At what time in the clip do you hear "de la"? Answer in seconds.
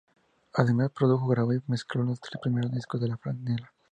3.01-3.17